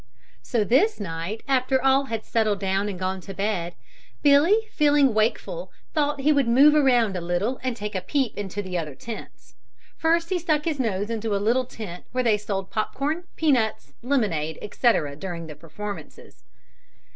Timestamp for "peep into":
8.01-8.63